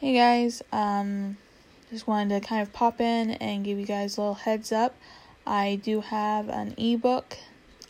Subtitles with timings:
[0.00, 1.38] Hey guys, um,
[1.90, 4.94] just wanted to kind of pop in and give you guys a little heads up.
[5.44, 7.36] I do have an ebook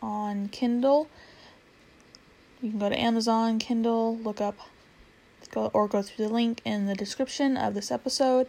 [0.00, 1.10] on Kindle.
[2.62, 4.56] You can go to Amazon, Kindle, look up,
[5.50, 8.46] go or go through the link in the description of this episode,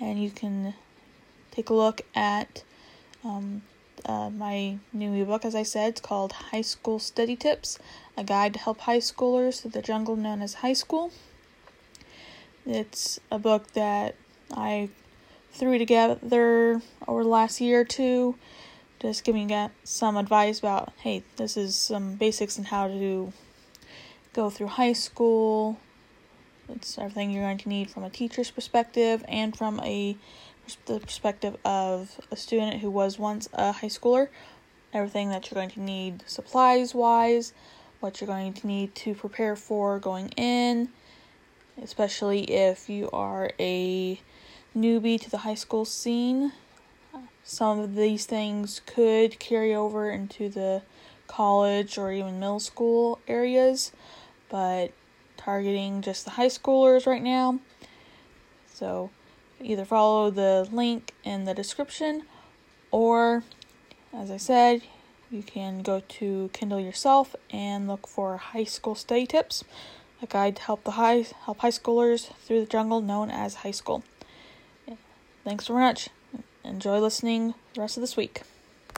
[0.00, 0.74] and you can
[1.52, 2.64] take a look at
[3.22, 3.62] um,
[4.06, 5.44] uh, my new ebook.
[5.44, 7.78] As I said, it's called High School Study Tips:
[8.16, 11.12] A Guide to Help High Schoolers Through the Jungle Known as High School.
[12.68, 14.14] It's a book that
[14.52, 14.90] I
[15.52, 18.34] threw together over the last year or two,
[19.00, 19.50] just giving
[19.84, 23.32] some advice about hey, this is some basics in how to
[24.34, 25.78] go through high school.
[26.68, 30.18] It's everything you're going to need from a teacher's perspective and from a
[30.84, 34.28] the perspective of a student who was once a high schooler.
[34.92, 37.54] Everything that you're going to need supplies wise,
[38.00, 40.90] what you're going to need to prepare for going in,
[41.82, 44.20] especially if you are a
[44.76, 46.52] newbie to the high school scene.
[47.42, 50.82] Some of these things could carry over into the
[51.26, 53.92] college or even middle school areas,
[54.48, 54.92] but
[55.36, 57.58] targeting just the high schoolers right now.
[58.66, 59.10] So
[59.60, 62.24] either follow the link in the description
[62.90, 63.42] or,
[64.12, 64.82] as I said,
[65.30, 69.64] you can go to Kindle yourself and look for high school study tips
[70.20, 73.70] a guide to help the high help high schoolers through the jungle known as high
[73.70, 74.02] school.
[75.44, 76.08] Thanks so much.
[76.64, 78.42] Enjoy listening the rest of this week.